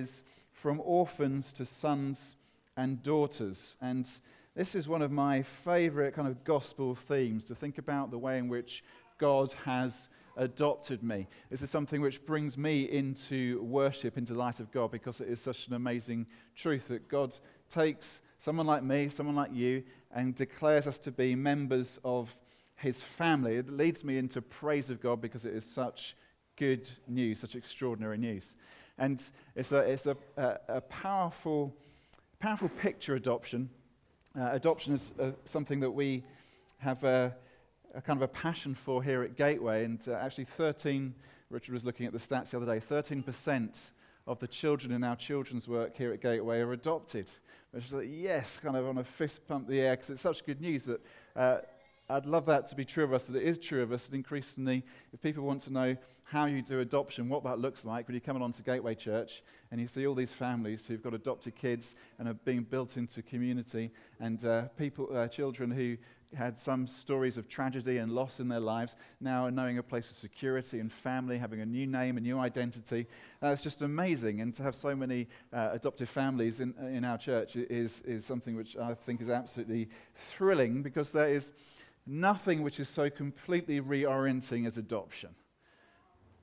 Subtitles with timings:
[0.00, 0.22] is
[0.52, 2.36] from orphans to sons
[2.76, 3.74] and daughters.
[3.80, 4.08] And
[4.54, 8.38] this is one of my favorite kind of gospel themes to think about the way
[8.38, 8.84] in which
[9.18, 11.26] God has adopted me.
[11.50, 15.26] This is something which brings me into worship, into the light of God, because it
[15.26, 17.34] is such an amazing truth that God
[17.68, 19.82] takes someone like me, someone like you,
[20.14, 22.32] and declares us to be members of
[22.76, 23.56] his family.
[23.56, 26.14] It leads me into praise of God because it is such
[26.54, 28.54] good news, such extraordinary news.
[28.98, 29.22] And
[29.54, 31.74] it's a, it's a, a, a powerful,
[32.40, 33.70] powerful picture adoption.
[34.38, 36.24] Uh, adoption is uh, something that we
[36.78, 37.34] have a,
[37.94, 39.84] a, kind of a passion for here at Gateway.
[39.84, 41.14] And uh, actually, 13,
[41.50, 43.78] Richard was looking at the stats the other day, 13%
[44.26, 47.30] of the children in our children's work here at Gateway are adopted.
[47.70, 50.44] Which is like, yes, kind of on a fist pump the air, because it's such
[50.44, 51.00] good news that
[51.36, 51.58] uh,
[52.10, 54.14] I'd love that to be true of us, that it is true of us, and
[54.14, 55.94] increasingly, if people want to know
[56.24, 59.42] how you do adoption, what that looks like, when you come along to Gateway Church
[59.70, 63.20] and you see all these families who've got adopted kids and are being built into
[63.20, 63.90] community,
[64.20, 65.98] and uh, people, uh, children who
[66.34, 70.10] had some stories of tragedy and loss in their lives, now are knowing a place
[70.10, 73.06] of security and family, having a new name, a new identity.
[73.40, 74.40] That's just amazing.
[74.40, 78.56] And to have so many uh, adoptive families in, in our church is, is something
[78.56, 81.52] which I think is absolutely thrilling because there is
[82.08, 85.30] nothing which is so completely reorienting as adoption.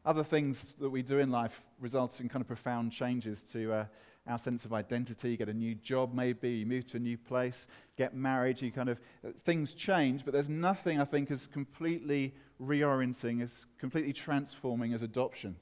[0.06, 3.86] Other things that we do in life result in kind of profound changes to uh,
[4.28, 5.32] our sense of identity.
[5.32, 8.72] You get a new job, maybe, you move to a new place, get married, you
[8.72, 14.14] kind of, uh, things change, but there's nothing I think as completely reorienting, as completely
[14.14, 15.56] transforming as adoption.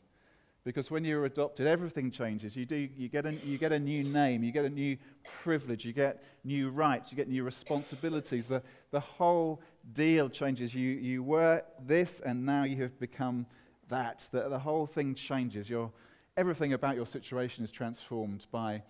[0.65, 2.55] Because when you're adopted, everything changes.
[2.55, 4.97] You, do, you, get a, you get a new name, you get a new
[5.41, 8.47] privilege, you get new rights, you get new responsibilities.
[8.47, 9.61] The, the whole
[9.91, 10.73] deal changes.
[10.73, 13.45] You, you were this, and now you have become
[13.89, 14.27] that.
[14.31, 15.69] The, the whole thing changes.
[15.69, 15.91] Your,
[16.37, 18.83] everything about your situation is transformed by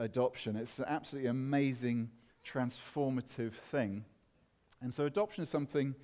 [0.00, 0.56] adoption.
[0.56, 2.10] It's an absolutely amazing,
[2.44, 4.04] transformative thing.
[4.82, 5.94] And so, adoption is something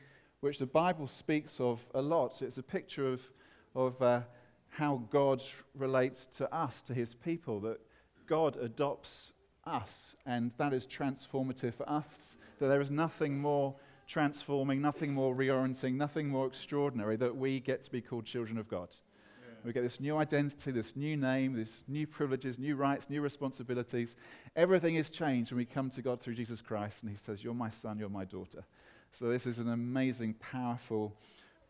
[0.40, 2.42] which the Bible speaks of a lot.
[2.42, 3.22] It's a picture of,
[3.74, 4.20] of uh,
[4.68, 5.42] how God
[5.74, 7.80] relates to us, to his people, that
[8.26, 9.32] God adopts
[9.64, 13.74] us, and that is transformative for us, that there is nothing more
[14.06, 18.68] transforming, nothing more reorienting, nothing more extraordinary that we get to be called children of
[18.68, 18.88] God.
[18.90, 19.54] Yeah.
[19.64, 24.16] We get this new identity, this new name, this new privileges, new rights, new responsibilities.
[24.54, 27.54] Everything is changed when we come to God through Jesus Christ, and He says, You're
[27.54, 28.64] my son, you're my daughter.
[29.12, 31.16] So, this is an amazing, powerful,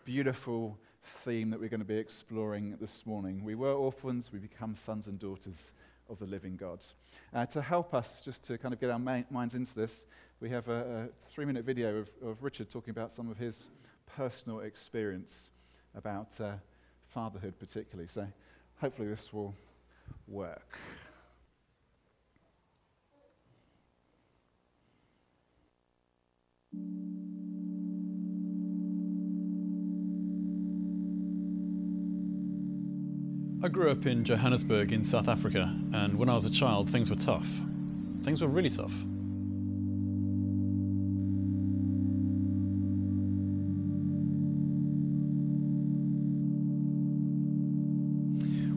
[0.04, 0.78] beautiful
[1.24, 3.44] theme that we're going to be exploring this morning.
[3.44, 5.72] We were orphans, we become sons and daughters
[6.08, 6.84] of the living God.
[7.32, 10.06] Uh, to help us, just to kind of get our minds into this,
[10.40, 13.68] we have a, a three minute video of, of, Richard talking about some of his
[14.06, 15.50] personal experience
[15.94, 16.52] about uh,
[17.08, 18.08] fatherhood, particularly.
[18.08, 18.26] So
[18.80, 19.54] hopefully this will
[20.28, 20.78] work.
[33.62, 37.10] I grew up in Johannesburg in South Africa, and when I was a child, things
[37.10, 37.48] were tough.
[38.22, 38.94] Things were really tough.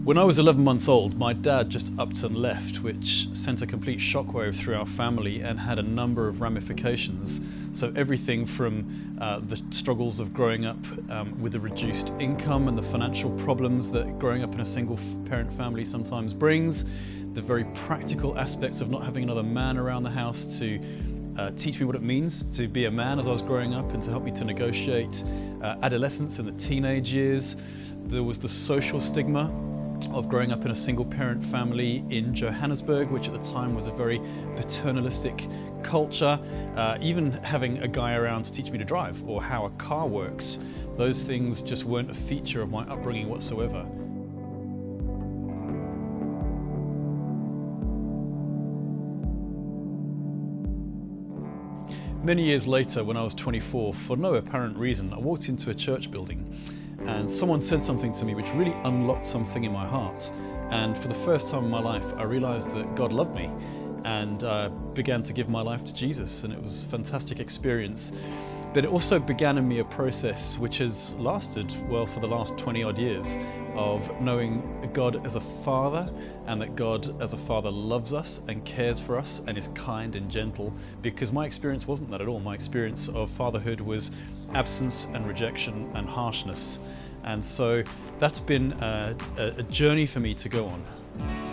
[0.10, 3.68] When I was 11 months old, my dad just upped and left, which sent a
[3.68, 7.42] complete shockwave through our family and had a number of ramifications.
[7.74, 10.80] So, everything from uh, the struggles of growing up
[11.12, 14.98] um, with a reduced income and the financial problems that growing up in a single
[15.26, 16.86] parent family sometimes brings,
[17.36, 20.82] the very practical aspects of not having another man around the house to
[21.38, 23.94] uh, teach me what it means to be a man as I was growing up
[23.94, 25.24] and to help me to negotiate
[25.62, 27.58] uh, adolescence and the teenage years.
[28.06, 29.52] There was the social stigma
[30.12, 33.88] of growing up in a single parent family in Johannesburg, which at the time was
[33.88, 34.22] a very
[34.56, 35.48] paternalistic
[35.84, 36.40] culture.
[36.76, 40.08] Uh, even having a guy around to teach me to drive or how a car
[40.08, 40.60] works,
[40.98, 43.86] those things just weren't a feature of my upbringing whatsoever.
[52.24, 55.74] Many years later, when I was 24, for no apparent reason, I walked into a
[55.74, 56.54] church building
[57.06, 60.32] and someone said something to me which really unlocked something in my heart.
[60.72, 63.50] And for the first time in my life, I realized that God loved me
[64.06, 66.44] and uh, began to give my life to Jesus.
[66.44, 68.12] And it was a fantastic experience.
[68.72, 72.56] But it also began in me a process which has lasted, well, for the last
[72.58, 73.36] 20 odd years
[73.74, 76.12] of knowing God as a father
[76.46, 80.16] and that God as a father loves us and cares for us and is kind
[80.16, 80.72] and gentle
[81.02, 82.40] because my experience wasn't that at all.
[82.40, 84.12] My experience of fatherhood was
[84.54, 86.88] absence and rejection and harshness.
[87.24, 87.84] And so
[88.20, 91.49] that's been a, a journey for me to go on.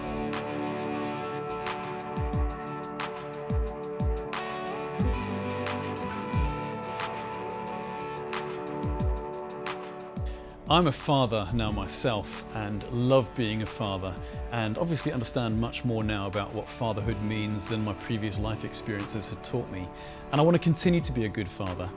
[10.69, 14.13] I'm a father now myself and love being a father,
[14.51, 19.31] and obviously understand much more now about what fatherhood means than my previous life experiences
[19.31, 19.89] had taught me.
[20.33, 21.89] And I want to continue to be a good father.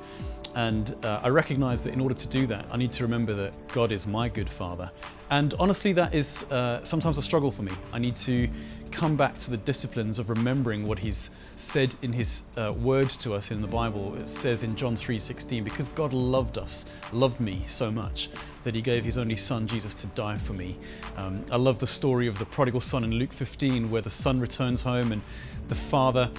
[0.60, 3.54] And uh, I recognize that in order to do that, I need to remember that
[3.70, 4.92] God is my good father.
[5.30, 7.72] And honestly, that is uh, sometimes a struggle for me.
[7.94, 8.50] I need to
[8.92, 13.36] come back to the disciplines of remembering what He's said in His uh, word to
[13.36, 14.18] us in the Bible.
[14.18, 18.30] It says in John 3:16, because God loved us, loved me so much
[18.64, 20.76] that He gave His only Son Jesus to die for me.
[21.16, 24.42] Um, I love the story of the prodigal son in Luke 15, where the son
[24.42, 25.22] returns home and
[25.70, 26.30] the father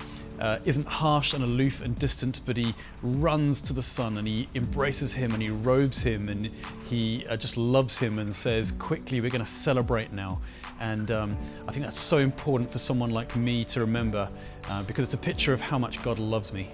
[0.40, 4.48] uh, isn't harsh and aloof and distant, but he runs to the son and he
[4.54, 6.50] embraces him and he robes him and
[6.84, 10.40] he uh, just loves him and says, Quickly, we're going to celebrate now.
[10.81, 11.37] And um,
[11.69, 14.28] I think that's so important for someone like me to remember
[14.69, 16.70] uh, because it's a picture of how much God loves me.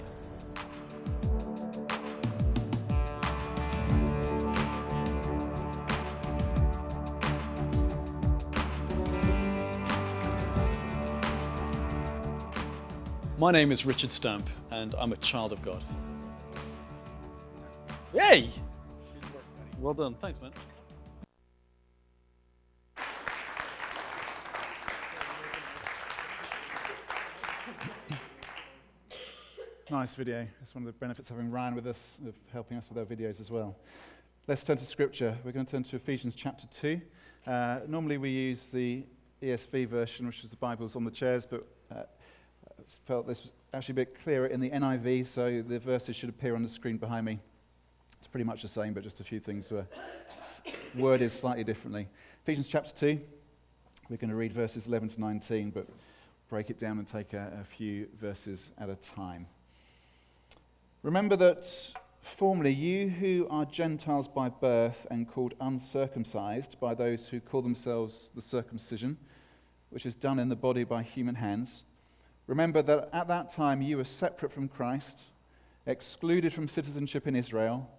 [13.47, 15.81] My name is Richard Stamp, and I'm a child of God.
[18.13, 18.51] Hey!
[19.79, 20.15] Well done.
[20.15, 20.51] Thanks, man.
[29.93, 30.49] Nice video.
[30.59, 33.05] That's one of the benefits of having Ryan with us, of helping us with our
[33.05, 33.77] videos as well.
[34.49, 35.39] Let's turn to scripture.
[35.45, 37.01] We're going to turn to Ephesians chapter 2.
[37.47, 39.05] Uh, normally we use the
[39.41, 41.65] ESV version, which is the Bible's on the chairs, but
[41.95, 42.03] uh,
[43.07, 46.55] felt this was actually a bit clearer in the NIV, so the verses should appear
[46.55, 47.39] on the screen behind me.
[48.19, 49.87] It's pretty much the same, but just a few things were
[50.95, 52.09] worded slightly differently.
[52.43, 53.21] Ephesians chapter 2,
[54.09, 55.87] we're going to read verses 11 to 19, but
[56.49, 59.47] break it down and take a, a few verses at a time.
[61.03, 61.67] Remember that
[62.21, 68.31] formerly you who are Gentiles by birth and called uncircumcised by those who call themselves
[68.35, 69.17] the circumcision,
[69.91, 71.85] which is done in the body by human hands,
[72.47, 75.23] Remember that at that time you were separate from Christ,
[75.87, 77.91] excluded from citizenship in Israel,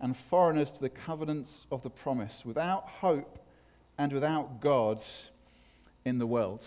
[0.00, 3.38] and foreigners to the covenants of the promise, without hope
[3.98, 5.02] and without God
[6.04, 6.66] in the world.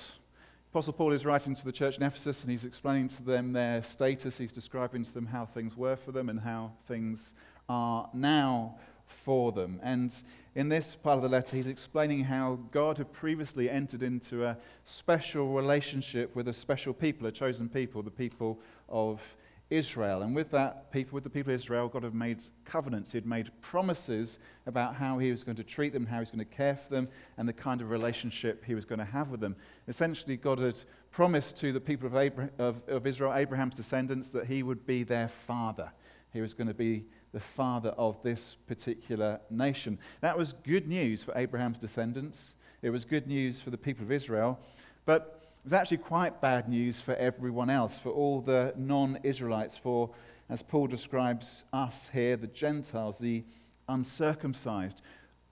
[0.71, 3.83] Apostle Paul is writing to the church in Ephesus and he's explaining to them their
[3.83, 4.37] status.
[4.37, 7.33] He's describing to them how things were for them and how things
[7.69, 8.79] are now
[9.23, 9.79] for them.
[9.83, 10.13] And
[10.55, 14.57] in this part of the letter, he's explaining how God had previously entered into a
[14.85, 19.21] special relationship with a special people, a chosen people, the people of
[19.69, 20.21] Israel.
[20.21, 23.11] And with that people, with the people of Israel, God had made covenants.
[23.11, 24.37] He had made promises
[24.67, 26.93] about how he was going to treat them, how he was going to care for
[26.93, 27.07] them,
[27.37, 29.55] and the kind of relationship he was going to have with them.
[29.87, 30.79] Essentially, God had
[31.11, 35.03] promised to the people of, Abraham, of, of Israel, Abraham's descendants, that he would be
[35.03, 35.91] their father.
[36.31, 39.97] He was going to be the father of this particular nation.
[40.21, 42.53] That was good news for Abraham's descendants.
[42.83, 44.59] It was good news for the people of Israel.
[45.05, 49.77] But it was actually quite bad news for everyone else, for all the non Israelites,
[49.77, 50.11] for,
[50.49, 53.43] as Paul describes us here, the Gentiles, the
[53.89, 55.01] uncircumcised.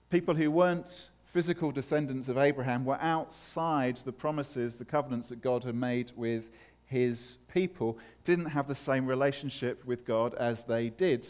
[0.08, 5.64] People who weren't physical descendants of Abraham were outside the promises, the covenants that God
[5.64, 6.50] had made with
[6.84, 11.26] his people, didn't have the same relationship with God as they did.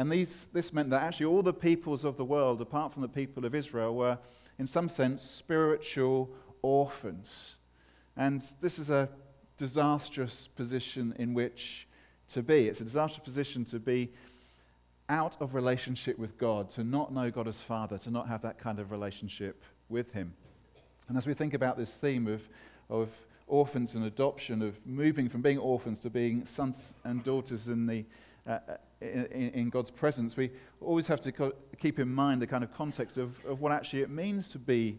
[0.00, 3.08] And these, this meant that actually all the peoples of the world, apart from the
[3.08, 4.16] people of Israel, were,
[4.58, 6.30] in some sense, spiritual
[6.62, 7.56] orphans.
[8.16, 9.10] And this is a
[9.58, 11.86] disastrous position in which
[12.30, 12.66] to be.
[12.66, 14.10] It's a disastrous position to be
[15.10, 18.58] out of relationship with God, to not know God as Father, to not have that
[18.58, 20.32] kind of relationship with Him.
[21.08, 22.40] And as we think about this theme of,
[22.88, 23.10] of
[23.46, 28.06] orphans and adoption, of moving from being orphans to being sons and daughters in the
[28.46, 28.58] uh,
[29.00, 32.72] in, in, God's presence, we always have to co- keep in mind the kind of
[32.74, 34.98] context of, of what actually it means to be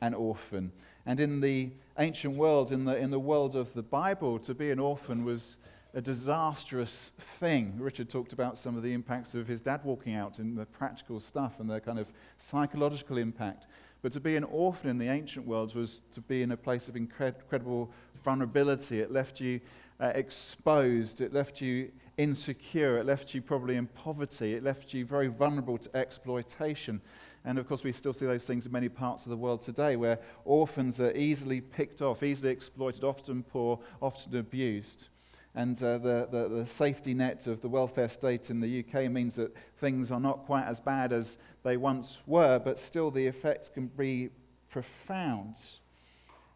[0.00, 0.72] an orphan.
[1.06, 4.70] And in the ancient world, in the, in the world of the Bible, to be
[4.70, 5.56] an orphan was
[5.94, 7.74] a disastrous thing.
[7.78, 11.18] Richard talked about some of the impacts of his dad walking out and the practical
[11.18, 13.66] stuff and the kind of psychological impact.
[14.02, 16.88] But to be an orphan in the ancient world was to be in a place
[16.88, 17.90] of incredible
[18.24, 19.00] vulnerability.
[19.00, 19.60] It left you
[20.00, 25.06] uh, exposed, it left you insecure, it left you probably in poverty, it left you
[25.06, 27.00] very vulnerable to exploitation.
[27.46, 29.96] And of course, we still see those things in many parts of the world today
[29.96, 35.08] where orphans are easily picked off, easily exploited, often poor, often abused.
[35.54, 39.34] And uh, the, the, the, safety net of the welfare state in the UK means
[39.36, 43.68] that things are not quite as bad as they once were, but still the effects
[43.68, 44.28] can be
[44.70, 45.56] profound.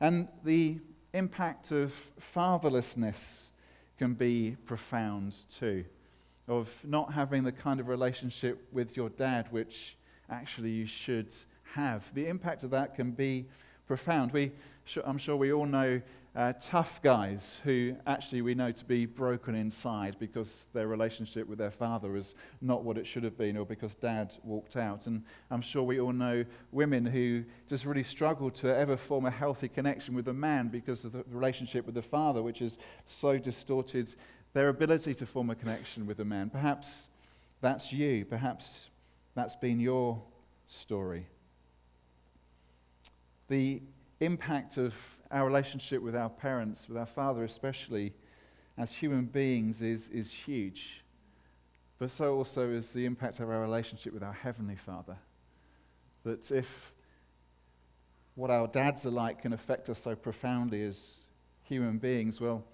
[0.01, 0.79] And the
[1.15, 1.93] impact of
[2.35, 3.47] fatherlessness
[3.99, 5.85] can be profound too.
[6.47, 9.97] Of not having the kind of relationship with your dad which
[10.31, 11.33] actually you should
[11.75, 12.05] have.
[12.15, 13.47] The impact of that can be
[13.87, 14.33] profound.
[14.33, 14.53] We,
[15.05, 16.01] I'm sure we all know
[16.37, 21.59] uh, tough guys who actually we know to be broken inside because their relationship with
[21.59, 25.07] their father was not what it should have been or because dad walked out.
[25.07, 29.31] And I'm sure we all know women who just really struggle to ever form a
[29.31, 33.39] healthy connection with a man because of the relationship with the father, which is so
[33.39, 34.13] distorted
[34.55, 36.51] their ability to form a connection with a man.
[36.51, 37.05] Perhaps
[37.61, 38.25] that's you.
[38.25, 38.91] Perhaps
[39.37, 40.21] that's been your
[40.67, 41.27] story.
[43.47, 43.83] The
[44.21, 44.95] impact of
[45.35, 48.13] our relationship with our parents, with our father especially,
[48.79, 51.03] as human beings is, is huge.
[51.99, 55.17] But so also is the impact of our relationship with our Heavenly Father.
[56.23, 56.93] That if
[58.37, 61.17] what our dads are like can affect us so profoundly as
[61.65, 62.65] human beings, well,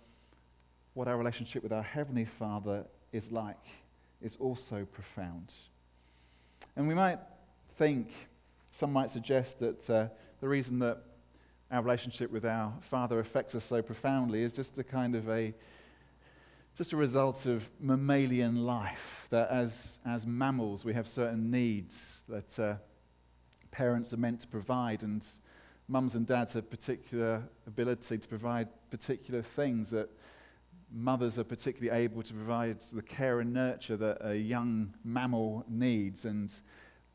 [0.93, 3.67] what our relationship with our Heavenly Father is like
[4.21, 5.55] is also profound.
[6.77, 7.21] And we might
[7.79, 8.13] think,
[8.71, 10.09] some might suggest that uh,
[10.43, 11.03] the reason that
[11.71, 15.55] our relationship with our Father affects us so profoundly is just a kind of a
[16.77, 19.27] just a result of mammalian life.
[19.31, 22.75] That as, as mammals, we have certain needs that uh,
[23.71, 25.27] parents are meant to provide, and
[25.89, 30.09] mums and dads have particular ability to provide particular things that
[30.93, 36.25] mothers are particularly able to provide the care and nurture that a young mammal needs.
[36.25, 36.53] And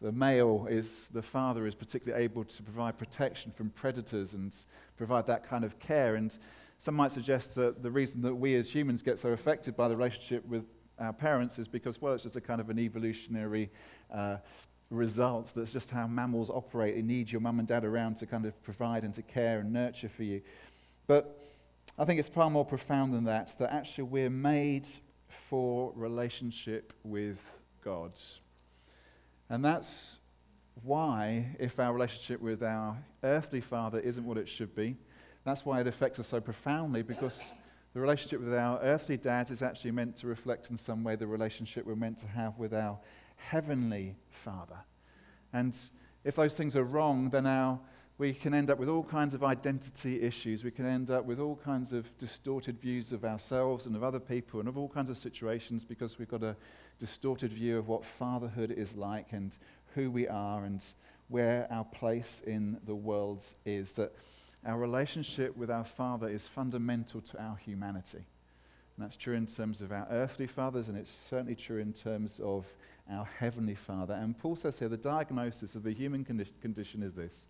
[0.01, 4.55] the male is, the father is particularly able to provide protection from predators and
[4.97, 6.15] provide that kind of care.
[6.15, 6.37] And
[6.77, 9.95] some might suggest that the reason that we as humans get so affected by the
[9.95, 10.65] relationship with
[10.99, 13.69] our parents is because, well, it's just a kind of an evolutionary
[14.13, 14.37] uh,
[14.89, 15.51] result.
[15.55, 16.95] That's just how mammals operate.
[16.95, 19.73] They need your mum and dad around to kind of provide and to care and
[19.73, 20.41] nurture for you.
[21.07, 21.41] But
[21.97, 24.87] I think it's far more profound than that, that actually we're made
[25.49, 27.39] for relationship with
[27.83, 28.13] God.
[29.49, 30.17] And that's
[30.83, 34.97] why, if our relationship with our earthly father isn't what it should be,
[35.43, 37.53] that's why it affects us so profoundly because
[37.93, 41.27] the relationship with our earthly dads is actually meant to reflect in some way the
[41.27, 42.99] relationship we're meant to have with our
[43.37, 44.77] heavenly father.
[45.53, 45.75] And
[46.23, 47.79] if those things are wrong, then our
[48.17, 50.63] we can end up with all kinds of identity issues.
[50.63, 54.21] We can end up with all kinds of distorted views of ourselves and of other
[54.21, 56.55] people and of all kinds of situations because we've got a
[56.97, 59.57] distorted view of what fatherhood is like and
[59.95, 60.83] who we are and
[61.27, 63.91] where our place in the world is.
[63.93, 64.13] That
[64.65, 68.25] our relationship with our Father is fundamental to our humanity.
[68.97, 72.39] And that's true in terms of our earthly fathers, and it's certainly true in terms
[72.41, 72.65] of
[73.11, 74.13] our heavenly Father.
[74.13, 77.47] And Paul says here the diagnosis of the human condi- condition is this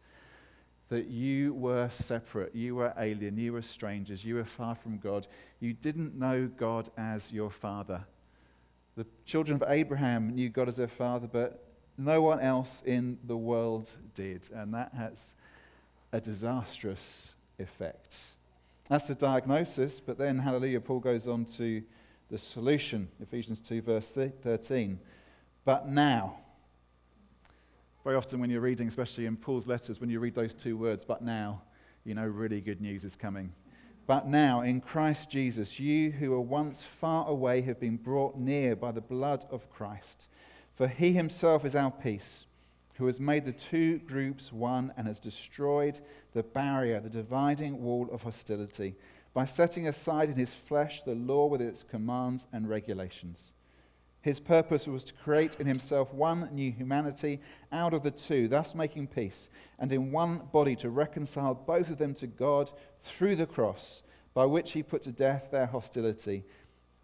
[0.90, 5.28] that you were separate, you were alien, you were strangers, you were far from God.
[5.60, 8.04] You didn't know God as your father.
[8.96, 11.66] The children of Abraham knew God as their father, but
[11.98, 14.50] no one else in the world did.
[14.54, 15.36] And that has
[16.12, 18.18] a disastrous effect.
[18.90, 21.82] That's the diagnosis, but then, hallelujah, Paul goes on to
[22.30, 23.08] the solution.
[23.22, 25.00] Ephesians 2, verse 13.
[25.64, 26.38] But now,
[28.06, 31.04] very often, when you're reading, especially in Paul's letters, when you read those two words,
[31.04, 31.64] but now,
[32.04, 33.52] you know really good news is coming.
[34.06, 38.76] But now, in Christ Jesus, you who were once far away have been brought near
[38.76, 40.30] by the blood of Christ.
[40.76, 42.46] For he himself is our peace,
[42.94, 46.00] who has made the two groups one and has destroyed
[46.34, 48.94] the barrier, the dividing wall of hostility,
[49.34, 53.52] by setting aside in his flesh the law with its commands and regulations
[54.26, 57.40] his purpose was to create in himself one new humanity
[57.72, 62.00] out of the two, thus making peace, and in one body to reconcile both of
[62.00, 62.72] them to God
[63.04, 64.02] through the cross,
[64.34, 66.44] by which he put to death their hostility.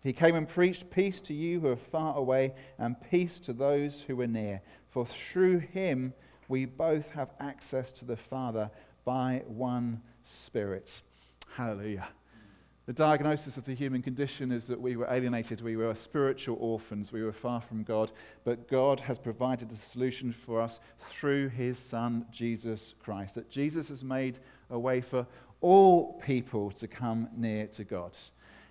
[0.01, 4.01] He came and preached peace to you who are far away, and peace to those
[4.01, 4.59] who are near.
[4.89, 6.15] For through him
[6.47, 8.71] we both have access to the Father
[9.05, 11.03] by one Spirit.
[11.55, 12.07] Hallelujah.
[12.91, 17.13] The diagnosis of the human condition is that we were alienated, we were spiritual orphans,
[17.13, 18.11] we were far from God,
[18.43, 23.35] but God has provided a solution for us through his Son, Jesus Christ.
[23.35, 25.25] That Jesus has made a way for
[25.61, 28.17] all people to come near to God.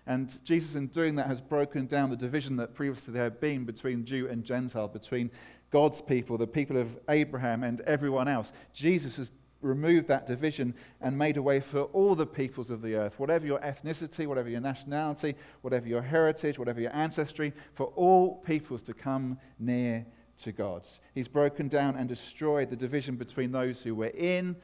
[0.07, 3.65] And Jesus, in doing that, has broken down the division that previously there had been
[3.65, 5.31] between Jew and Gentile, between
[5.71, 8.53] God's people, the people of Abraham, and everyone else.
[8.75, 12.95] Jesus has removed that division and made a way for all the peoples of the
[12.95, 18.37] earth, whatever your ethnicity, whatever your nationality, whatever your heritage, whatever your ancestry, for all
[18.37, 20.05] peoples to come near
[20.38, 20.87] to God.
[21.14, 24.57] He's broken down and destroyed the division between those who were in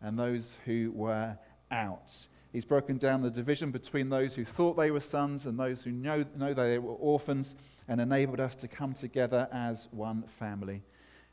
[0.00, 1.36] and those who were
[1.70, 2.12] out.
[2.52, 5.90] He's broken down the division between those who thought they were sons and those who
[5.90, 7.56] know, know they were orphans
[7.88, 10.82] and enabled us to come together as one family.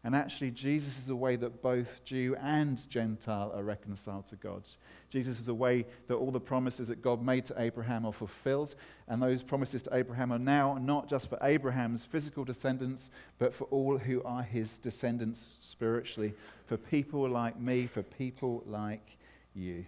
[0.05, 4.63] And actually, Jesus is the way that both Jew and Gentile are reconciled to God.
[5.09, 8.75] Jesus is the way that all the promises that God made to Abraham are fulfilled.
[9.09, 13.65] And those promises to Abraham are now not just for Abraham's physical descendants, but for
[13.65, 16.33] all who are his descendants spiritually,
[16.65, 19.17] for people like me, for people like
[19.53, 19.85] you.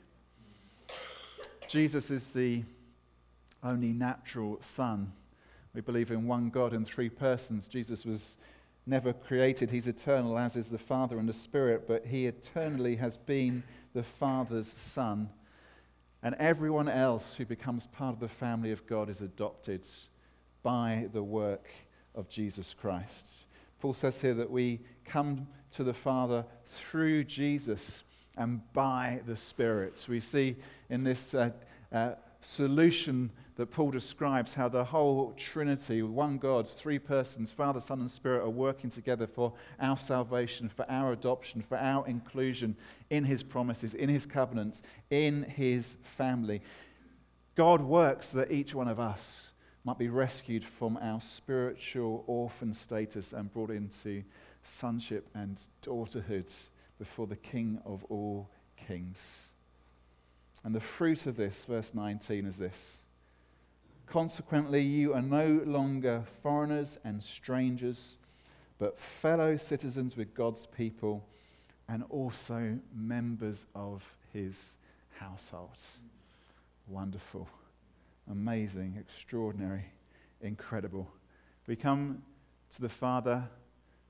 [1.69, 2.63] Jesus is the
[3.63, 5.13] only natural Son.
[5.73, 7.65] We believe in one God in three persons.
[7.65, 8.35] Jesus was
[8.85, 9.69] never created.
[9.69, 14.03] He's eternal, as is the Father and the Spirit, but he eternally has been the
[14.03, 15.29] Father's Son.
[16.23, 19.87] And everyone else who becomes part of the family of God is adopted
[20.63, 21.67] by the work
[22.15, 23.45] of Jesus Christ.
[23.79, 28.03] Paul says here that we come to the Father through Jesus
[28.37, 30.05] and by the Spirit.
[30.07, 30.55] We see
[30.89, 31.51] in this uh,
[31.91, 37.99] uh, solution that Paul describes how the whole Trinity, one God, three persons, Father, Son,
[37.99, 42.75] and Spirit, are working together for our salvation, for our adoption, for our inclusion
[43.09, 46.61] in His promises, in His covenants, in His family.
[47.55, 49.51] God works that each one of us
[49.83, 54.23] might be rescued from our spiritual orphan status and brought into
[54.63, 56.49] sonship and daughterhood
[56.99, 59.49] before the King of all kings.
[60.63, 63.00] And the fruit of this, verse 19, is this
[64.11, 68.17] Consequently, you are no longer foreigners and strangers,
[68.77, 71.25] but fellow citizens with God's people
[71.87, 74.03] and also members of
[74.33, 74.75] his
[75.17, 75.79] household.
[76.89, 77.47] Wonderful,
[78.29, 79.85] amazing, extraordinary,
[80.41, 81.09] incredible.
[81.65, 82.21] We come
[82.73, 83.47] to the Father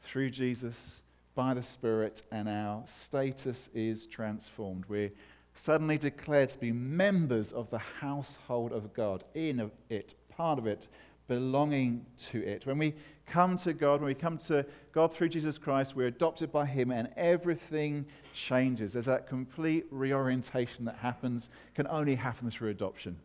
[0.01, 1.03] through Jesus
[1.35, 4.85] by the Spirit, and our status is transformed.
[4.89, 5.11] We're
[5.53, 10.67] suddenly declared to be members of the household of God, in of it, part of
[10.67, 10.87] it,
[11.27, 12.65] belonging to it.
[12.65, 12.93] When we
[13.25, 16.91] come to God, when we come to God through Jesus Christ, we're adopted by Him
[16.91, 18.93] and everything changes.
[18.93, 23.17] There's that complete reorientation that happens, can only happen through adoption.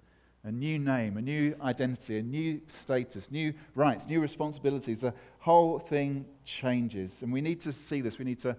[0.44, 5.00] A new name, a new identity, a new status, new rights, new responsibilities.
[5.00, 7.22] The whole thing changes.
[7.22, 8.20] And we need to see this.
[8.20, 8.56] We need to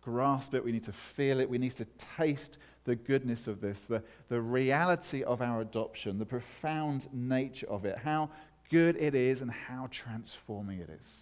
[0.00, 0.64] grasp it.
[0.64, 1.50] We need to feel it.
[1.50, 1.84] We need to
[2.16, 2.56] taste
[2.88, 7.98] the goodness of this, the, the reality of our adoption, the profound nature of it,
[7.98, 8.30] how
[8.70, 11.16] good it is, and how transforming it is.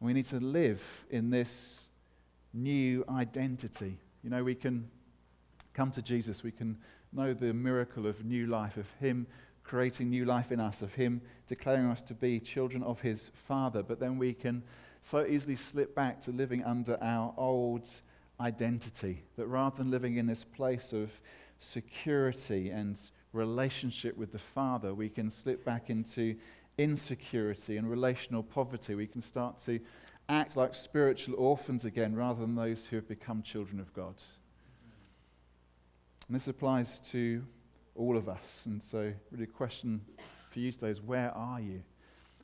[0.00, 1.86] We need to live in this
[2.52, 3.96] new identity.
[4.24, 4.90] You know, we can
[5.74, 6.76] come to Jesus, we can
[7.12, 9.28] know the miracle of new life, of Him
[9.62, 13.84] creating new life in us, of Him declaring us to be children of His Father,
[13.84, 14.64] but then we can
[15.02, 17.88] so easily slip back to living under our old
[18.40, 19.22] identity.
[19.36, 21.10] That rather than living in this place of
[21.58, 22.98] security and
[23.32, 26.36] relationship with the Father, we can slip back into
[26.78, 28.94] insecurity and relational poverty.
[28.94, 29.80] We can start to
[30.28, 34.14] act like spiritual orphans again rather than those who have become children of God.
[36.26, 37.44] And this applies to
[37.94, 38.62] all of us.
[38.66, 40.00] And so, really, the question
[40.50, 41.82] for you today is where are you?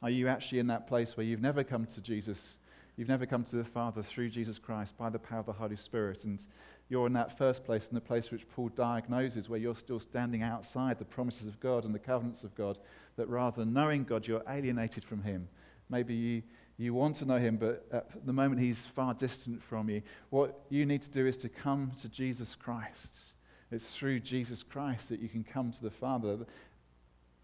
[0.02, 2.56] Are you actually in that place where you've never come to Jesus
[2.96, 5.76] You've never come to the Father through Jesus Christ by the power of the Holy
[5.76, 6.24] Spirit.
[6.24, 6.44] And
[6.90, 10.42] you're in that first place, in the place which Paul diagnoses, where you're still standing
[10.42, 12.78] outside the promises of God and the covenants of God,
[13.16, 15.48] that rather than knowing God, you're alienated from Him.
[15.88, 16.42] Maybe you,
[16.76, 20.02] you want to know Him, but at the moment He's far distant from you.
[20.28, 23.16] What you need to do is to come to Jesus Christ.
[23.70, 26.40] It's through Jesus Christ that you can come to the Father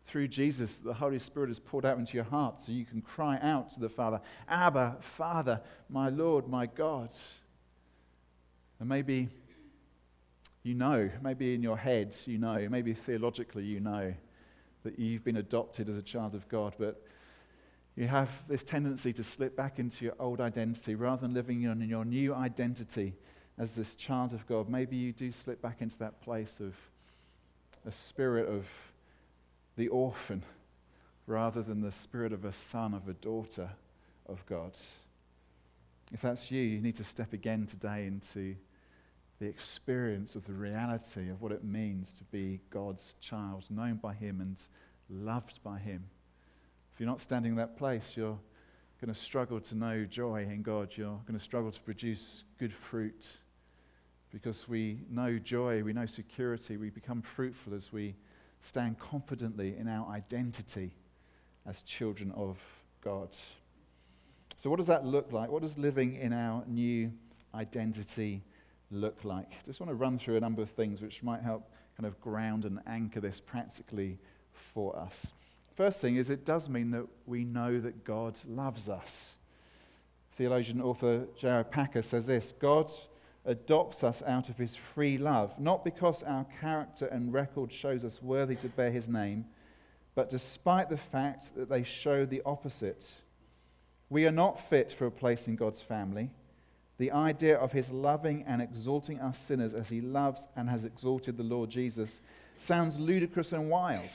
[0.08, 3.38] through Jesus, the Holy Spirit is poured out into your heart so you can cry
[3.42, 7.10] out to the Father, Abba, Father, my Lord, my God.
[8.80, 9.28] And maybe
[10.62, 14.14] you know, maybe in your head you know, maybe theologically you know
[14.82, 17.02] that you've been adopted as a child of God, but
[17.94, 21.88] you have this tendency to slip back into your old identity rather than living in
[21.88, 23.14] your new identity
[23.58, 24.68] as this child of God.
[24.68, 26.74] Maybe you do slip back into that place of
[27.84, 28.66] a spirit of
[29.78, 30.42] the orphan
[31.28, 33.70] rather than the spirit of a son, of a daughter
[34.28, 34.76] of God.
[36.12, 38.56] If that's you, you need to step again today into
[39.38, 44.14] the experience of the reality of what it means to be God's child, known by
[44.14, 44.60] Him and
[45.08, 46.02] loved by Him.
[46.92, 48.38] If you're not standing in that place, you're
[49.00, 50.90] going to struggle to know joy in God.
[50.96, 53.28] You're going to struggle to produce good fruit
[54.32, 58.16] because we know joy, we know security, we become fruitful as we
[58.60, 60.90] stand confidently in our identity
[61.66, 62.58] as children of
[63.02, 63.28] God.
[64.56, 65.50] So, what does that look like?
[65.50, 67.12] What does living in our new
[67.54, 68.42] identity
[68.90, 69.52] look like?
[69.52, 72.20] I just want to run through a number of things which might help kind of
[72.20, 74.18] ground and anchor this practically
[74.74, 75.32] for us.
[75.76, 79.36] First thing is, it does mean that we know that God loves us.
[80.32, 81.62] theologian author J.I.
[81.62, 82.90] Packer says this God
[83.48, 88.22] adopts us out of his free love, not because our character and record shows us
[88.22, 89.44] worthy to bear his name,
[90.14, 93.14] but despite the fact that they show the opposite.
[94.10, 96.30] We are not fit for a place in God's family.
[96.98, 101.36] The idea of his loving and exalting us sinners as he loves and has exalted
[101.36, 102.20] the Lord Jesus
[102.56, 104.10] sounds ludicrous and wild.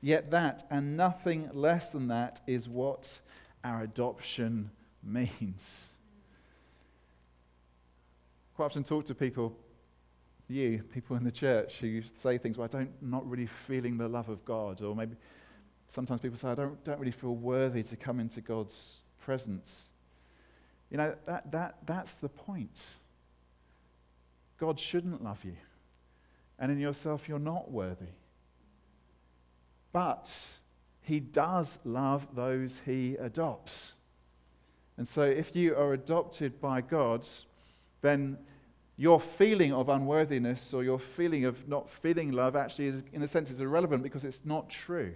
[0.00, 3.20] Yet that, and nothing less than that, is what
[3.62, 4.70] our adoption
[5.02, 5.88] means.
[8.62, 9.58] Quite often talk to people,
[10.46, 13.98] you, people in the church, who say things, well, I don't, I'm not really feeling
[13.98, 14.82] the love of God.
[14.82, 15.16] Or maybe
[15.88, 19.86] sometimes people say, I don't, don't really feel worthy to come into God's presence.
[20.92, 22.80] You know, that, that, that's the point.
[24.58, 25.56] God shouldn't love you.
[26.60, 28.14] And in yourself, you're not worthy.
[29.92, 30.32] But
[31.00, 33.94] he does love those he adopts.
[34.96, 37.26] And so, if you are adopted by God,
[38.02, 38.36] then
[39.02, 43.26] your feeling of unworthiness or your feeling of not feeling love actually, is, in a
[43.26, 45.12] sense, is irrelevant because it's not true.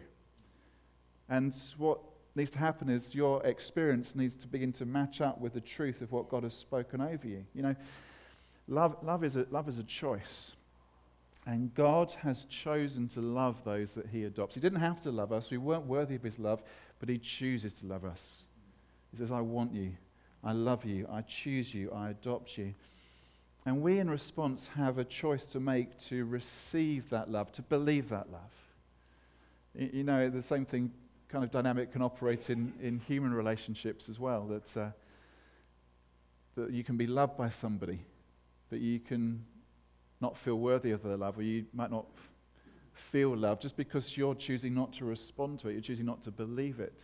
[1.29, 2.01] And what
[2.35, 6.01] needs to happen is your experience needs to begin to match up with the truth
[6.01, 7.45] of what God has spoken over you.
[7.55, 7.77] You know,
[8.67, 10.57] love, love, is, a, love is a choice.
[11.47, 14.57] And God has chosen to love those that He adopts.
[14.57, 16.61] He didn't have to love us, we weren't worthy of His love,
[16.99, 18.43] but He chooses to love us.
[19.13, 19.93] He says, I want you.
[20.43, 21.07] I love you.
[21.09, 21.93] I choose you.
[21.93, 22.75] I adopt you.
[23.67, 28.09] And we, in response, have a choice to make to receive that love, to believe
[28.11, 28.53] that love.
[29.75, 30.93] You know, the same thing,
[31.29, 34.47] kind of dynamic, can operate in, in human relationships as well.
[34.47, 34.91] That, uh,
[36.55, 37.99] that you can be loved by somebody,
[38.71, 39.45] but you can
[40.21, 42.07] not feel worthy of their love, or you might not
[42.95, 46.31] feel love just because you're choosing not to respond to it, you're choosing not to
[46.31, 47.03] believe it.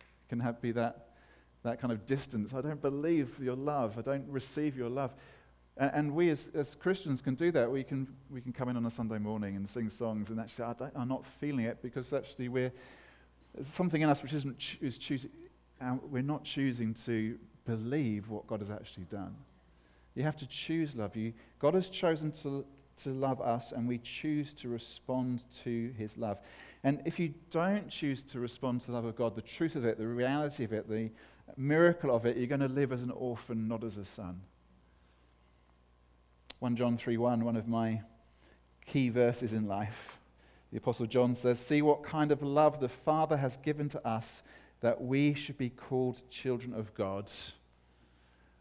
[0.00, 1.10] It can have, be that
[1.62, 2.54] that kind of distance.
[2.54, 3.98] I don't believe your love.
[3.98, 5.12] I don't receive your love.
[5.80, 7.68] And, and we as, as, Christians can do that.
[7.68, 10.66] We can, we can come in on a Sunday morning and sing songs and actually,
[10.66, 12.72] I am not feeling it because actually we're,
[13.54, 15.30] there's something in us which isn't ch- is choosing,
[15.80, 19.34] uh, we're not choosing to believe what God has actually done.
[20.14, 21.16] You have to choose love.
[21.16, 22.64] You, God has chosen to,
[23.04, 26.38] to love us, and we choose to respond to his love.
[26.82, 29.84] And if you don't choose to respond to the love of God, the truth of
[29.84, 31.10] it, the reality of it, the
[31.56, 34.40] miracle of it, you're going to live as an orphan, not as a son.
[36.60, 38.02] 1 John 3:1, one of my
[38.86, 40.18] key verses in life.
[40.70, 44.42] The Apostle John says, See what kind of love the Father has given to us
[44.80, 47.30] that we should be called children of God.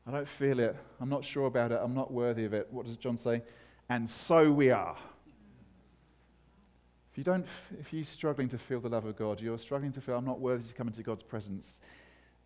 [0.08, 0.76] I don't feel it.
[1.00, 1.80] I'm not sure about it.
[1.82, 2.68] I'm not worthy of it.
[2.72, 3.44] What does John say?
[3.90, 4.98] And so we are.
[7.12, 7.46] If you don't,
[7.80, 10.40] if you're struggling to feel the love of God, you're struggling to feel I'm not
[10.40, 11.82] worthy to come into God's presence.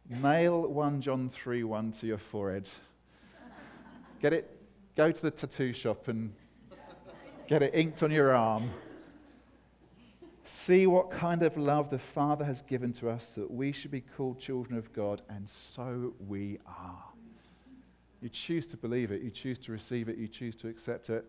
[0.09, 2.67] Nail 1 John 3 1 to your forehead.
[4.21, 4.62] Get it,
[4.95, 6.34] go to the tattoo shop and
[7.47, 8.69] get it inked on your arm.
[10.43, 14.01] See what kind of love the Father has given to us that we should be
[14.01, 17.03] called children of God, and so we are.
[18.21, 21.25] You choose to believe it, you choose to receive it, you choose to accept it.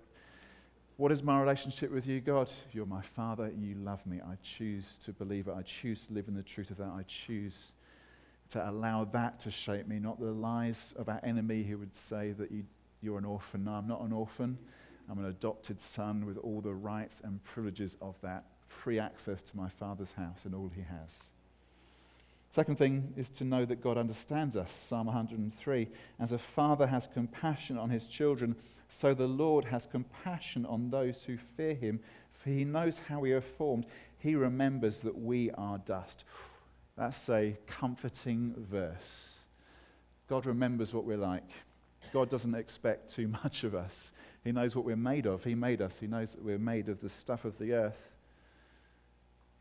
[0.96, 2.53] What is my relationship with you, God?
[2.72, 4.20] You're my Father, you love me.
[4.20, 7.05] I choose to believe it, I choose to live in the truth of that, I
[7.07, 7.72] choose
[8.50, 12.33] to allow that to shape me, not the lies of our enemy who would say
[12.33, 12.64] that you,
[13.04, 13.64] you're an orphan.
[13.64, 14.58] No, I'm not an orphan.
[15.10, 19.56] I'm an adopted son with all the rights and privileges of that, free access to
[19.56, 21.24] my father's house and all he has.
[22.50, 24.72] Second thing is to know that God understands us.
[24.72, 25.88] Psalm 103
[26.20, 28.56] As a father has compassion on his children,
[28.88, 32.00] so the Lord has compassion on those who fear him,
[32.32, 33.86] for he knows how we are formed.
[34.18, 36.24] He remembers that we are dust.
[36.96, 39.34] That's a comforting verse.
[40.28, 41.50] God remembers what we're like.
[42.14, 44.12] God doesn't expect too much of us.
[44.44, 45.42] He knows what we're made of.
[45.42, 45.98] He made us.
[45.98, 47.98] He knows that we're made of the stuff of the earth.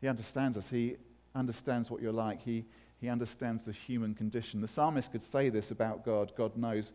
[0.00, 0.68] He understands us.
[0.68, 0.96] He
[1.34, 2.42] understands what you're like.
[2.42, 2.64] He,
[3.00, 4.60] he understands the human condition.
[4.60, 6.32] The psalmist could say this about God.
[6.36, 6.92] God knows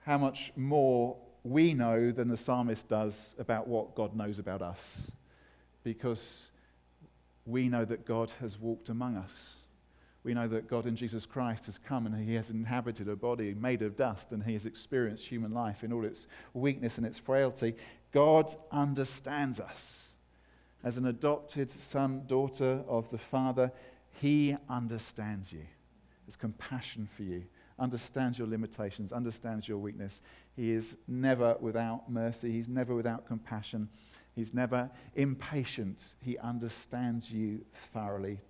[0.00, 5.08] how much more we know than the psalmist does about what God knows about us.
[5.84, 6.50] Because
[7.46, 9.54] we know that God has walked among us
[10.22, 13.54] we know that God in Jesus Christ has come and he has inhabited a body
[13.54, 17.18] made of dust and he has experienced human life in all its weakness and its
[17.18, 17.74] frailty.
[18.12, 20.08] God understands us.
[20.84, 23.72] As an adopted son, daughter of the Father,
[24.20, 25.64] he understands you.
[26.26, 27.42] Has compassion for you,
[27.78, 30.22] understands your limitations, understands your weakness.
[30.54, 33.88] He is never without mercy, he's never without compassion,
[34.34, 36.14] he's never impatient.
[36.20, 38.40] He understands you thoroughly,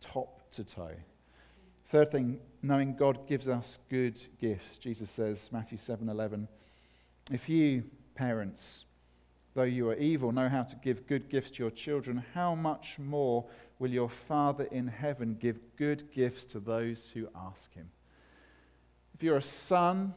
[0.00, 0.94] top to toe.
[1.86, 4.78] Third thing, knowing God gives us good gifts.
[4.78, 6.48] Jesus says, Matthew 7 11,
[7.30, 8.84] if you, parents,
[9.54, 12.98] though you are evil, know how to give good gifts to your children, how much
[12.98, 13.44] more
[13.78, 17.88] will your Father in heaven give good gifts to those who ask him?
[19.14, 20.14] If you're a son,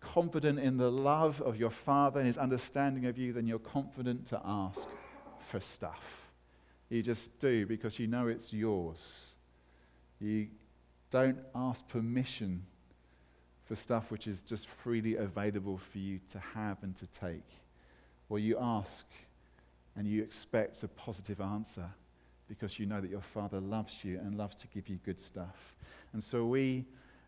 [0.00, 4.26] confident in the love of your Father and his understanding of you, then you're confident
[4.26, 4.88] to ask
[5.38, 6.30] for stuff.
[6.88, 9.29] You just do because you know it's yours.
[10.20, 10.48] You
[11.10, 12.64] don't ask permission
[13.64, 17.48] for stuff which is just freely available for you to have and to take.
[18.28, 19.06] Or you ask
[19.96, 21.88] and you expect a positive answer
[22.48, 25.74] because you know that your Father loves you and loves to give you good stuff.
[26.12, 26.84] And so we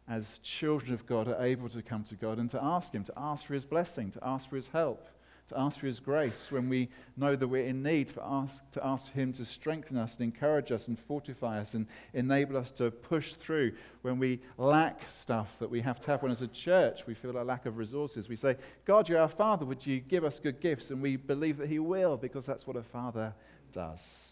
[0.09, 3.13] as children of God, are able to come to God and to ask Him, to
[3.17, 5.09] ask for His blessing, to ask for His help,
[5.49, 8.87] to ask for His grace when we know that we're in need, to ask, to
[8.87, 12.91] ask Him to strengthen us and encourage us and fortify us and enable us to
[12.91, 16.23] push through when we lack stuff that we have to have.
[16.23, 19.29] When, as a church, we feel a lack of resources, we say, God, you're our
[19.29, 20.91] Father, would you give us good gifts?
[20.91, 23.35] And we believe that He will because that's what a Father
[23.73, 24.23] does.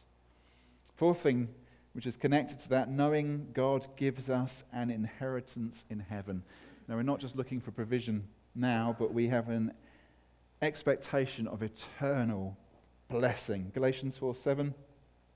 [0.97, 1.49] Fourth thing
[1.93, 6.43] which is connected to that, knowing God gives us an inheritance in heaven.
[6.87, 9.73] Now, we're not just looking for provision now, but we have an
[10.63, 12.57] expectation of eternal
[13.09, 13.71] blessing.
[13.75, 14.75] Galatians 4 7.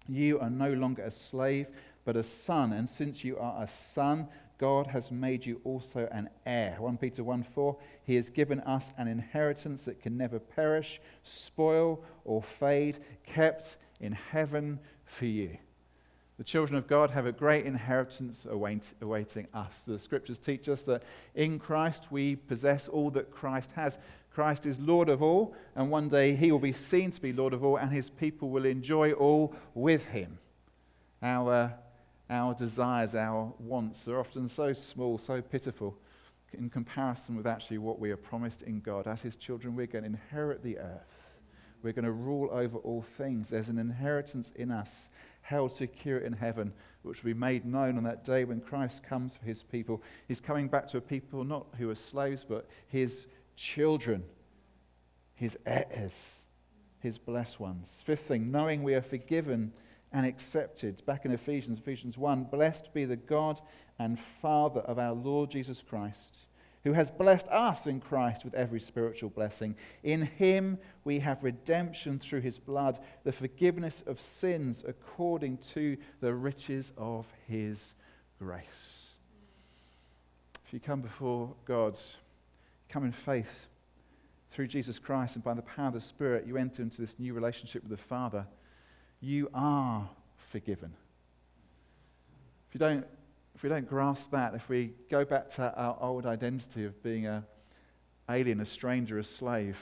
[0.09, 1.69] You are no longer a slave,
[2.05, 2.73] but a son.
[2.73, 6.77] And since you are a son, God has made you also an heir.
[6.79, 7.77] 1 Peter 1 4.
[8.05, 14.13] He has given us an inheritance that can never perish, spoil, or fade, kept in
[14.13, 15.57] heaven for you.
[16.37, 19.85] The children of God have a great inheritance awaiting us.
[19.85, 21.05] The scriptures teach us that
[21.37, 23.99] in Christ we possess all that Christ has.
[24.35, 27.55] Christ is Lord of all, and one day he will be seen to be Lord
[27.55, 30.39] of all, and his people will enjoy all with him.
[31.23, 31.71] Our, uh,
[32.29, 35.97] our desires, our wants are often so small, so pitiful
[36.53, 39.07] in comparison with actually what we are promised in God.
[39.07, 41.31] As his children, we're going to inherit the earth.
[41.83, 43.51] We're going to rule over all things.
[43.51, 45.11] There's an inheritance in us
[45.43, 49.37] held secure in heaven, which will be made known on that day when Christ comes
[49.37, 50.03] for his people.
[50.27, 54.25] He's coming back to a people not who are slaves, but his children,
[55.35, 56.37] his heirs,
[57.01, 58.03] his blessed ones.
[58.07, 59.73] Fifth thing, knowing we are forgiven
[60.13, 61.05] and accepted.
[61.07, 63.61] Back in Ephesians, Ephesians 1 Blessed be the God
[63.99, 66.47] and Father of our Lord Jesus Christ
[66.85, 69.75] who has blessed us in Christ with every spiritual blessing.
[70.03, 76.33] In him we have redemption through his blood, the forgiveness of sins according to the
[76.33, 77.95] riches of his
[78.39, 79.09] grace.
[80.67, 81.99] If you come before God,
[82.95, 83.67] come in faith
[84.51, 87.35] through Jesus Christ, and by the power of the Spirit, you enter into this new
[87.35, 88.47] relationship with the Father.
[89.21, 90.09] You are
[90.53, 90.95] forgiven.
[92.69, 93.05] If you don't
[93.57, 97.27] if we don't grasp that, if we go back to our old identity of being
[97.27, 97.45] a
[98.29, 99.79] alien, a stranger, a slave,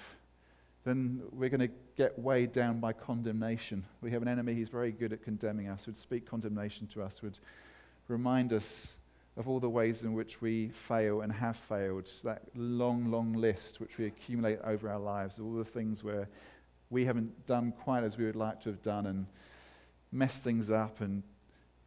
[0.84, 3.84] then we're going to get weighed down by condemnation.
[4.00, 7.22] We have an enemy, he's very good at condemning us, would speak condemnation to us,
[7.22, 7.38] would
[8.08, 8.92] remind us
[9.36, 13.80] of all the ways in which we fail and have failed, that long, long list
[13.80, 16.28] which we accumulate over our lives, all the things where
[16.90, 19.26] we haven't done quite as we would like to have done and
[20.12, 21.22] messed things up and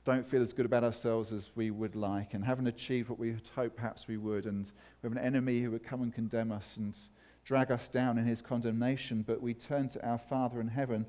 [0.04, 3.30] don't feel as good about ourselves as we would like and haven't achieved what we
[3.30, 4.46] had hoped perhaps we would.
[4.46, 6.96] And we have an enemy who would come and condemn us and
[7.44, 9.24] drag us down in his condemnation.
[9.26, 11.08] But we turn to our Father in heaven.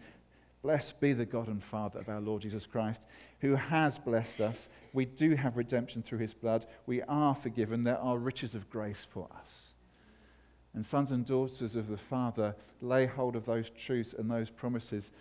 [0.66, 3.06] Blessed be the God and Father of our Lord Jesus Christ,
[3.38, 4.68] who has blessed us.
[4.92, 6.66] We do have redemption through his blood.
[6.86, 7.84] We are forgiven.
[7.84, 9.66] There are riches of grace for us.
[10.74, 15.12] And sons and daughters of the Father, lay hold of those truths and those promises.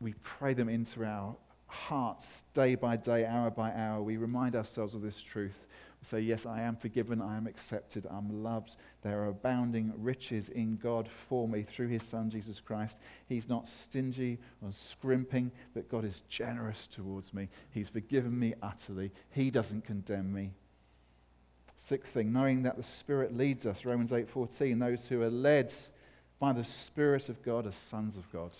[0.00, 4.94] We pray them into our hearts day by day, hour by hour, we remind ourselves
[4.94, 5.66] of this truth.
[6.02, 8.76] Say, Yes, I am forgiven, I am accepted, I'm loved.
[9.02, 13.00] There are abounding riches in God for me through his Son, Jesus Christ.
[13.28, 17.48] He's not stingy or scrimping, but God is generous towards me.
[17.70, 20.50] He's forgiven me utterly, He doesn't condemn me.
[21.76, 25.72] Sixth thing, knowing that the Spirit leads us, Romans 8:14, those who are led
[26.40, 28.52] by the Spirit of God are sons of God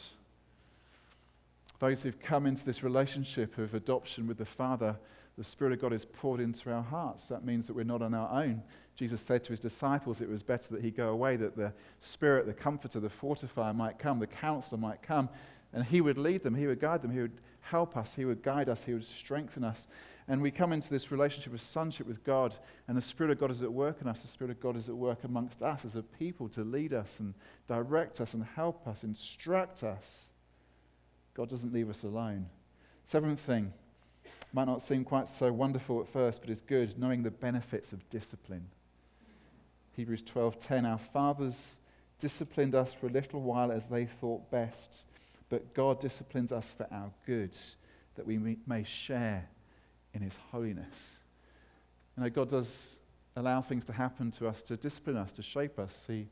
[1.83, 4.97] those who've come into this relationship of adoption with the Father,
[5.39, 7.29] the Spirit of God is poured into our hearts.
[7.29, 8.63] That means that we're not on our own.
[8.97, 12.47] Jesus said to his disciples it was better that he go away, that the Spirit,
[12.47, 15.29] the Comforter, the Fortifier might come, the Counselor might come,
[15.73, 18.43] and he would lead them, he would guide them, he would help us, he would
[18.43, 19.87] guide us, he would strengthen us.
[20.29, 22.55] And we come into this relationship of sonship with God,
[22.87, 24.21] and the Spirit of God is at work in us.
[24.23, 27.19] The Spirit of God is at work amongst us as a people to lead us
[27.19, 27.35] and
[27.67, 30.27] direct us and help us, instruct us.
[31.35, 32.47] God doesn't leave us alone.
[33.05, 33.73] Seventh thing,
[34.53, 38.09] Might not seem quite so wonderful at first, but it's good knowing the benefits of
[38.11, 38.69] discipline.
[39.93, 41.79] Hebrews 12:10 Our fathers
[42.19, 45.05] disciplined us for a little while as they thought best,
[45.49, 47.57] but God disciplines us for our good,
[48.15, 49.49] that we may share
[50.15, 51.19] in his holiness.
[52.17, 52.99] You know, God does
[53.37, 56.05] allow things to happen to us to discipline us, to shape us.
[56.07, 56.29] He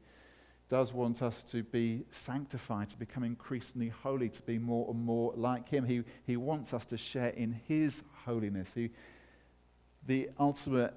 [0.70, 5.35] does want us to be sanctified, to become increasingly holy, to be more and more
[5.37, 5.85] like Him.
[5.85, 8.72] He, he wants us to share in His holiness.
[8.72, 8.90] He,
[10.06, 10.94] the ultimate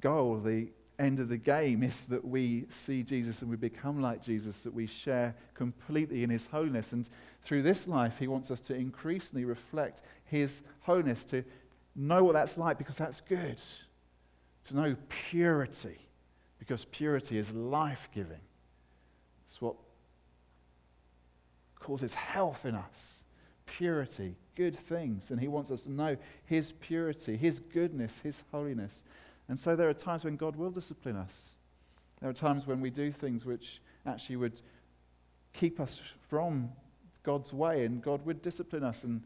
[0.00, 4.22] goal, the end of the game, is that we see Jesus and we become like
[4.22, 6.92] Jesus, that we share completely in His holiness.
[6.92, 7.08] And
[7.42, 11.44] through this life, He wants us to increasingly reflect His holiness, to
[11.94, 13.60] know what that's like because that's good,
[14.64, 15.98] to know purity
[16.58, 18.40] because purity is life giving.
[19.50, 19.74] It's what
[21.80, 23.24] causes health in us
[23.66, 25.30] purity, good things.
[25.30, 29.02] And He wants us to know His purity, His goodness, His holiness.
[29.48, 31.50] And so there are times when God will discipline us.
[32.20, 34.60] There are times when we do things which actually would
[35.52, 36.70] keep us from
[37.22, 39.22] God's way, and God would discipline us and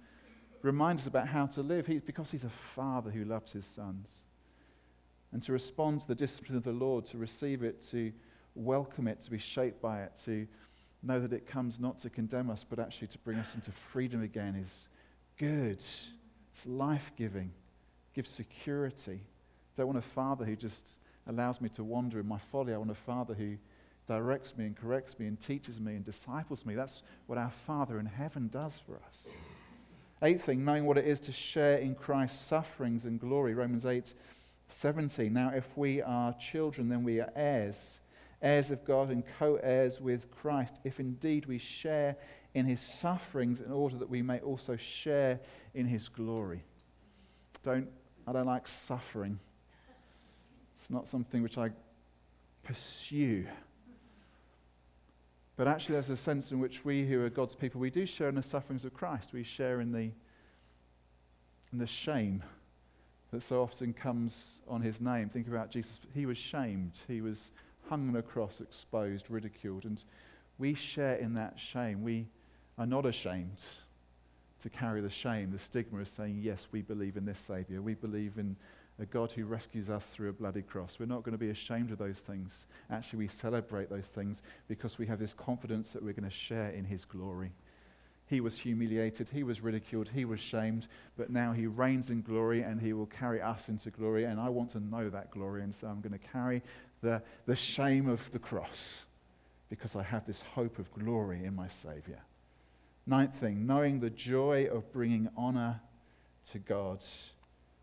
[0.62, 1.87] remind us about how to live.
[1.87, 4.10] He, because He's a Father who loves His sons.
[5.32, 8.12] And to respond to the discipline of the Lord, to receive it, to
[8.54, 10.46] welcome it, to be shaped by it, to
[11.02, 14.22] know that it comes not to condemn us, but actually to bring us into freedom
[14.22, 14.88] again is
[15.38, 15.76] good.
[16.52, 17.50] It's life giving,
[18.14, 19.20] gives security.
[19.76, 22.72] Don't want a father who just allows me to wander in my folly.
[22.72, 23.56] I want a father who
[24.06, 26.74] directs me and corrects me and teaches me and disciples me.
[26.74, 29.22] That's what our Father in heaven does for us.
[30.22, 33.54] Eighth thing, knowing what it is to share in Christ's sufferings and glory.
[33.54, 34.14] Romans 8
[34.68, 35.32] 17.
[35.32, 38.00] Now, if we are children, then we are heirs
[38.44, 42.16] heirs of God and co heirs with Christ, if indeed we share
[42.52, 45.40] in his sufferings in order that we may also share
[45.74, 46.62] in his glory.
[47.64, 47.88] Don't,
[48.26, 49.40] I don't like suffering.
[50.78, 51.70] It's not something which I
[52.62, 53.46] pursue.
[55.57, 58.28] But actually, there's a sense in which we who are God's people, we do share
[58.28, 59.33] in the sufferings of Christ.
[59.33, 60.11] We share in the,
[61.72, 62.42] in the shame
[63.33, 65.28] that so often comes on his name.
[65.28, 66.00] Think about Jesus.
[66.12, 67.00] He was shamed.
[67.09, 67.52] He was
[67.88, 69.84] hung on a cross, exposed, ridiculed.
[69.84, 70.02] And
[70.58, 72.02] we share in that shame.
[72.02, 72.26] We
[72.78, 73.62] are not ashamed
[74.60, 77.82] to carry the shame, the stigma of saying, yes, we believe in this Savior.
[77.82, 78.56] We believe in
[78.98, 80.98] a God who rescues us through a bloody cross.
[80.98, 82.64] We're not going to be ashamed of those things.
[82.90, 86.70] Actually, we celebrate those things because we have this confidence that we're going to share
[86.70, 87.50] in His glory.
[88.26, 92.62] He was humiliated, he was ridiculed, he was shamed, but now he reigns in glory
[92.62, 94.24] and he will carry us into glory.
[94.24, 96.62] And I want to know that glory, and so I'm going to carry
[97.04, 98.98] the, the shame of the cross
[99.68, 102.20] because I have this hope of glory in my Savior.
[103.06, 105.80] Ninth thing, knowing the joy of bringing honor
[106.50, 107.04] to God.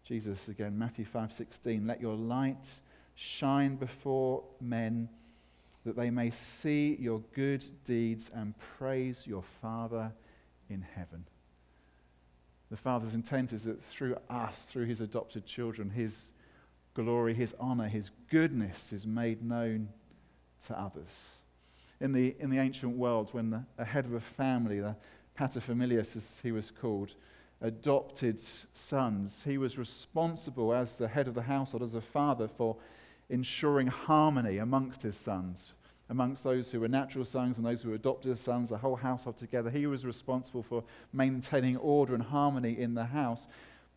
[0.03, 2.69] Jesus again, Matthew 5:16, let your light
[3.15, 5.07] shine before men
[5.86, 10.12] that they may see your good deeds and praise your Father
[10.69, 11.25] in heaven.
[12.69, 16.31] The Father's intent is that through us, through his adopted children, his
[16.93, 19.89] glory, his honor, his goodness is made known
[20.67, 21.38] to others.
[21.99, 24.95] In the, in the ancient world, when the, a head of a family, the
[25.38, 27.15] paterfamilias as he was called,
[27.62, 32.75] adopted sons, he was responsible as the head of the household, as a father, for
[33.30, 35.73] ensuring harmony amongst his sons,
[36.10, 39.38] amongst those who were natural sons and those who were adopted sons, the whole household
[39.38, 39.69] together.
[39.69, 43.47] He was responsible for maintaining order and harmony in the house.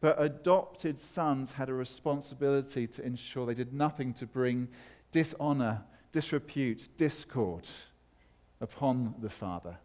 [0.04, 4.68] But adopted sons had a responsibility to ensure they did nothing to bring
[5.12, 5.80] dishonor,
[6.12, 7.66] disrepute, discord
[8.60, 9.78] upon the father.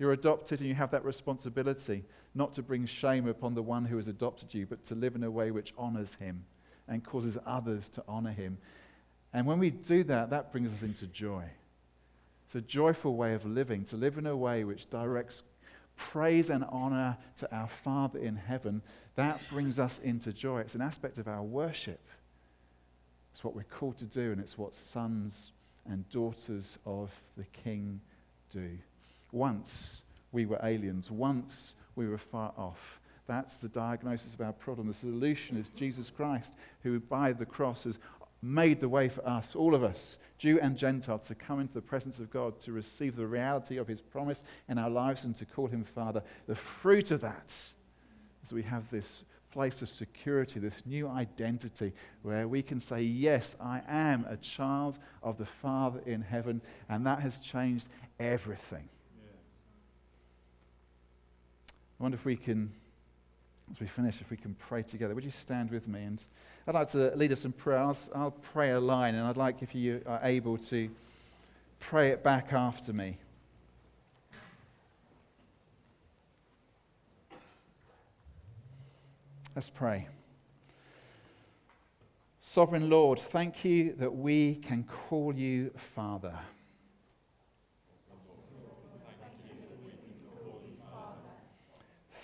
[0.00, 2.02] You're adopted and you have that responsibility
[2.34, 5.22] not to bring shame upon the one who has adopted you, but to live in
[5.22, 6.44] a way which honors him
[6.88, 8.58] and causes others to honor him.
[9.32, 11.44] And when we do that, that brings us into joy.
[12.44, 15.44] It's a joyful way of living, to live in a way which directs
[16.00, 18.80] praise and honor to our Father in heaven,
[19.16, 20.60] that brings us into joy.
[20.60, 22.00] It's an aspect of our worship.
[23.32, 25.52] It's what we're called to do, and it's what sons
[25.86, 28.00] and daughters of the King
[28.50, 28.70] do.
[29.30, 33.00] Once we were aliens, once we were far off.
[33.26, 34.88] That's the diagnosis of our problem.
[34.88, 37.98] The solution is Jesus Christ, who by the cross has
[38.42, 41.82] made the way for us, all of us, Jew and Gentile, to come into the
[41.82, 45.44] presence of God, to receive the reality of his promise in our lives and to
[45.44, 46.22] call him Father.
[46.46, 47.54] The fruit of that
[48.42, 53.56] is we have this place of security, this new identity where we can say, Yes,
[53.60, 57.88] I am a child of the Father in heaven, and that has changed
[58.18, 58.88] everything.
[61.98, 62.72] I wonder if we can
[63.70, 66.02] as we finish, if we can pray together, would you stand with me?
[66.02, 66.24] And
[66.66, 67.78] I'd like to lead us in prayer.
[67.78, 70.90] I'll, I'll pray a line, and I'd like if you are able to
[71.78, 73.16] pray it back after me.
[79.54, 80.08] Let's pray.
[82.40, 86.34] Sovereign Lord, thank you that we can call you Father.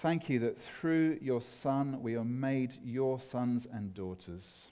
[0.07, 4.69] Thank you that through your Son we are made your sons and daughters.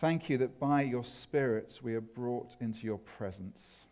[0.00, 3.84] Thank you that by your Spirit we are brought into your presence.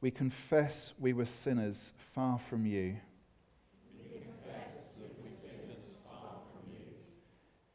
[0.00, 2.96] We confess we were sinners far from you.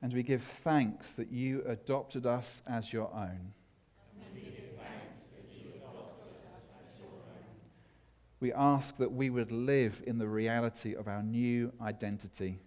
[0.05, 3.51] And we give thanks that you adopted us as your own.
[8.39, 12.59] We ask that we would live in the reality of our new identity.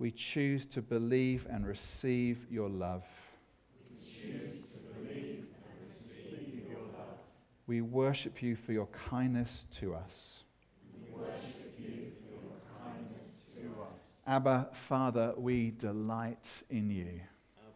[0.00, 3.04] We choose to believe and receive your love.
[7.68, 10.39] We worship you for your kindness to us.
[14.30, 17.20] Abba, Father, we delight in you.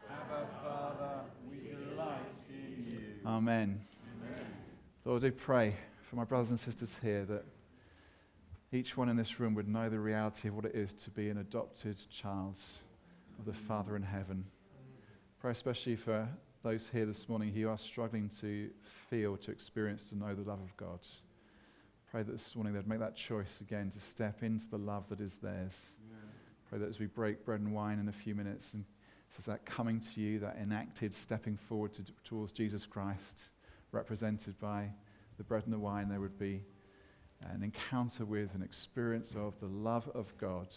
[0.08, 3.00] Abba, Father, we delight in you.
[3.26, 3.80] Amen.
[4.22, 4.46] Amen.
[5.04, 5.74] Lord, do pray
[6.08, 7.44] for my brothers and sisters here that
[8.70, 11.28] each one in this room would know the reality of what it is to be
[11.28, 12.56] an adopted child
[13.40, 14.46] of the Father in heaven.
[15.40, 16.28] Pray especially for
[16.62, 18.70] those here this morning who are struggling to
[19.10, 21.00] feel, to experience, to know the love of God.
[22.12, 25.20] Pray that this morning they'd make that choice again to step into the love that
[25.20, 25.96] is theirs.
[26.74, 28.84] That as we break bread and wine in a few minutes, and
[29.28, 33.44] says that coming to you, that enacted stepping forward to, towards Jesus Christ,
[33.92, 34.90] represented by
[35.38, 36.62] the bread and the wine, there would be
[37.52, 40.68] an encounter with, an experience of the love of God,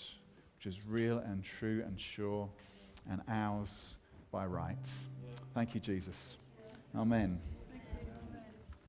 [0.58, 2.50] which is real and true and sure
[3.10, 3.96] and ours
[4.32, 4.90] by right.
[5.54, 6.38] Thank you, Jesus.
[6.96, 7.57] Amen.